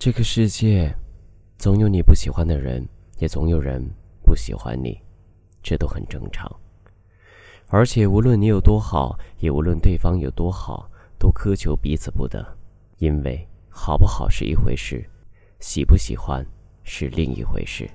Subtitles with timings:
[0.00, 0.90] 这个世界，
[1.58, 2.82] 总有你不喜欢的人，
[3.18, 3.86] 也总有人
[4.24, 4.98] 不喜欢你，
[5.62, 6.50] 这都很正常。
[7.66, 12.42] 而且，无论你有多好，也无论对方有多好，都苛求彼此不得，
[12.96, 15.04] 因为好不好是一回事，
[15.58, 16.42] 喜不喜欢
[16.82, 17.86] 是另一回事。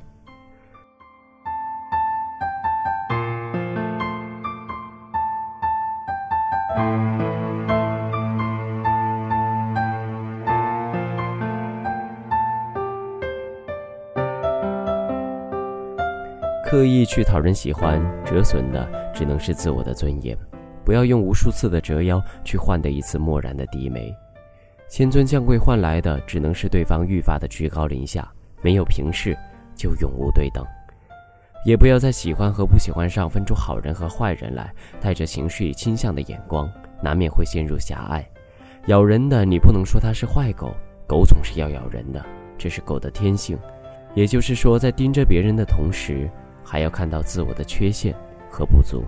[16.65, 20.35] 刻意去讨人喜欢，折损的只能是自我的尊严。
[20.83, 24.11] 不要用无数次的折腰去换得一次漠然的低眉。
[24.89, 28.27] 千尊降贵换来的只能是对方愈发的居高临下。
[28.63, 29.37] 没有平视，
[29.75, 30.65] 就永无对等。
[31.65, 36.67] 也不要在喜欢和不喜欢上分出好人和坏人来，带着情绪倾向的眼光，
[36.99, 38.27] 难免会陷入狭隘。
[38.87, 40.73] 咬人的你不能说它是坏狗，
[41.07, 42.25] 狗总是要咬人的，
[42.57, 43.55] 这是狗的天性。
[44.15, 46.27] 也就是说，在盯着别人的同时。
[46.65, 48.13] 还要看到自我的缺陷
[48.49, 49.05] 和不足。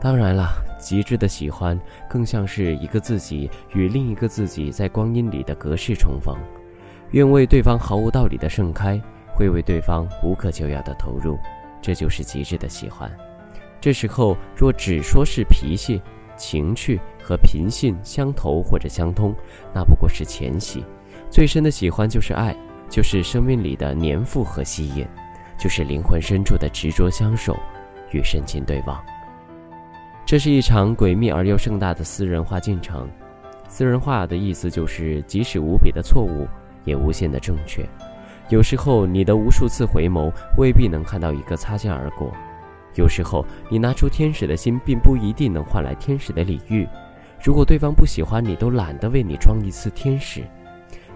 [0.00, 0.48] 当然了，
[0.78, 6.36] 极致的喜欢更像是一个自己与另一个自己在光阴里的隔世重逢，
[7.12, 9.00] 愿为对方毫无道理的盛开，
[9.34, 11.38] 会为对方无可救药的投入，
[11.80, 13.10] 这就是极致的喜欢。
[13.78, 16.00] 这时候若只说是脾气、
[16.36, 19.34] 情趣和品性相投或者相通，
[19.74, 20.84] 那不过是前戏。
[21.30, 22.56] 最深的喜欢就是爱，
[22.88, 25.06] 就是生命里的粘附和吸引。
[25.60, 27.54] 就是灵魂深处的执着相守，
[28.12, 28.98] 与深情对望。
[30.24, 33.06] 这是一场诡秘而又盛大的私人化进程。
[33.68, 36.48] 私人化的意思就是，即使无比的错误，
[36.84, 37.86] 也无限的正确。
[38.48, 42.32] 有时候，你的无数次回眸未必能看到一个擦肩而过；
[42.94, 46.88] 有时候，你拿出天使的心，并不一定能换来天使的礼遇。
[47.44, 50.42] 如果对方不喜欢你，都懒得为你装一次天使。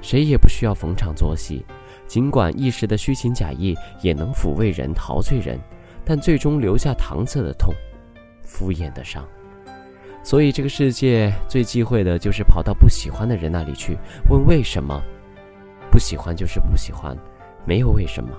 [0.00, 1.64] 谁也不需要逢场作戏。
[2.06, 5.58] 尽管一时的虚情假意也能抚慰人、陶醉人，
[6.04, 7.74] 但最终留下搪塞的痛、
[8.42, 9.26] 敷衍的伤。
[10.22, 13.96] 所以，这个世界最忌讳的就是跑到不喜欢的人那里去
[14.30, 15.02] 问为什么。
[15.90, 17.16] 不喜欢就是不喜欢，
[17.64, 18.30] 没有为什么。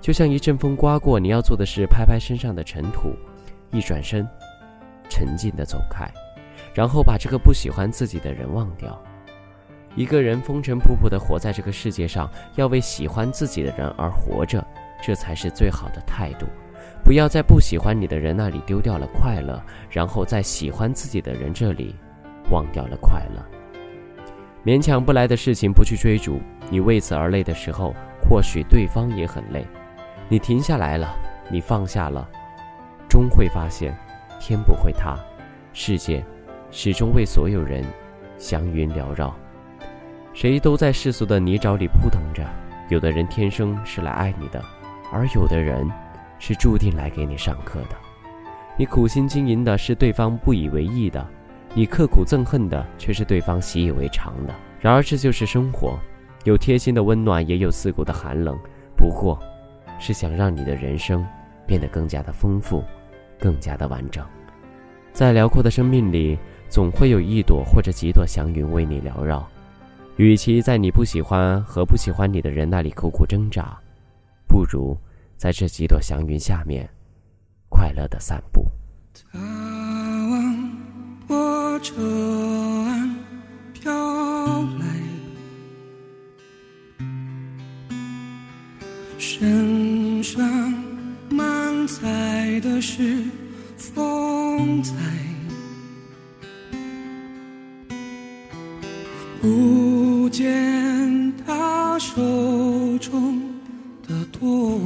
[0.00, 3.14] 就像一阵风刮过，你要做的是拍拍身上的尘土，
[3.70, 4.26] 一转身，
[5.08, 6.10] 沉静的走开，
[6.72, 8.98] 然后把这个不喜欢自己的人忘掉。
[9.96, 14.64] 一个人风尘仆仆地活在这个世界上，要为喜欢自己的人而活着，
[15.02, 16.46] 这才是最好的态度。
[17.04, 21.94] 不要在不喜欢你的人那里丢掉了快乐，然后在喜欢自己的人这里
[22.50, 23.44] 忘掉了快乐。
[24.64, 29.66] 勉强不来的事情不去追逐，你为此而累的时候，或许对方也很累。
[30.28, 31.16] 你停下来了，
[31.50, 32.28] 你放下了，
[33.08, 33.96] 终会发现，
[34.38, 35.18] 天不会塌，
[35.72, 36.24] 世界
[36.70, 37.82] 始终为所有人
[38.38, 39.34] 祥云缭绕。
[40.40, 42.42] 谁都在世俗的泥沼里扑腾着，
[42.88, 44.64] 有的人天生是来爱你的，
[45.12, 45.86] 而有的人
[46.38, 47.96] 是注定来给你上课的。
[48.78, 51.28] 你苦心经营的是对方不以为意的，
[51.74, 54.54] 你刻苦憎恨的却是对方习以为常的。
[54.80, 55.98] 然而这就是生活，
[56.44, 58.58] 有贴心的温暖，也有刺骨的寒冷，
[58.96, 59.38] 不过，
[59.98, 61.22] 是想让你的人生
[61.66, 62.82] 变得更加的丰富，
[63.38, 64.24] 更加的完整。
[65.12, 66.38] 在辽阔的生命里，
[66.70, 69.46] 总会有一朵或者几朵祥云为你缭绕。
[70.16, 73.78] 与其在你不喜欢和不喜欢你的人那里苦苦挣扎，
[74.46, 74.94] 不如
[75.36, 76.86] 在这几朵祥云下面
[77.70, 78.66] 快乐的散步。
[79.32, 80.70] 他往
[81.26, 81.94] 我这
[82.84, 83.16] 岸
[83.72, 84.86] 飘来，
[89.18, 90.46] 身上
[91.30, 93.24] 满载的是
[93.78, 94.94] 风采。
[99.40, 99.89] 不
[100.40, 102.16] 见他手
[102.98, 103.42] 中
[104.08, 104.80] 的舵，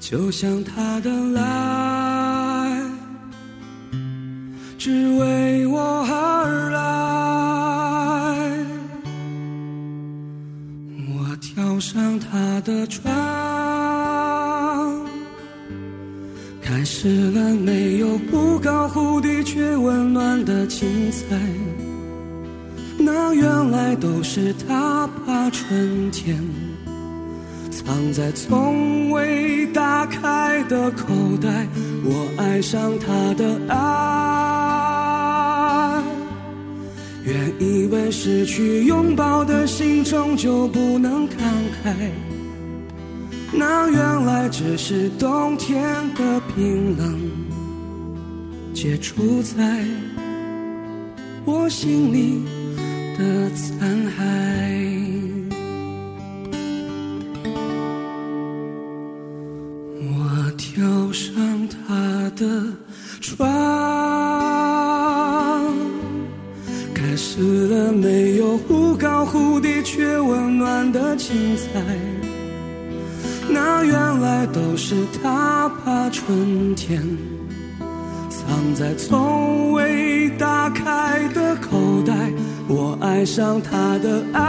[0.00, 2.80] 就像他的来，
[4.78, 6.80] 只为我而来。
[11.10, 13.14] 我跳上他的船。
[16.62, 21.38] 开始了没有不高忽低却温暖的精彩，
[23.04, 26.42] 那原来都是他把春天
[27.70, 31.06] 藏在从未打开的口
[31.42, 31.68] 袋。
[32.02, 33.76] 我爱上他的爱，
[37.24, 41.34] 原以为失去拥抱的心终究不能慷
[41.84, 41.94] 慨。
[43.52, 45.82] 那原来只是冬天
[46.14, 47.20] 的冰冷，
[48.72, 49.84] 结出在
[51.44, 52.42] 我心里
[53.18, 54.12] 的残骸。
[60.00, 60.82] 我跳
[61.12, 62.42] 上他的
[63.20, 63.48] 床，
[66.92, 71.80] 开始了没有忽高忽低却温暖的精彩。
[73.48, 77.00] 那原来都是他把春天
[78.28, 81.13] 藏在从未打开。
[83.14, 84.42] 爱上他的爱，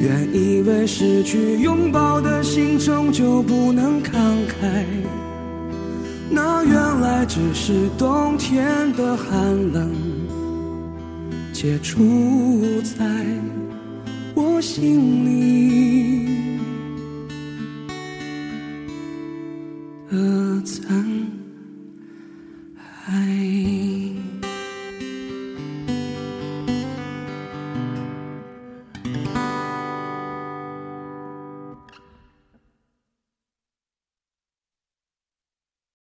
[0.00, 4.12] 原以为失去拥抱的心终究不能慷
[4.46, 4.84] 慨，
[6.30, 9.90] 那原来只是冬天的寒冷，
[11.52, 13.04] 结出在
[14.36, 15.37] 我心里。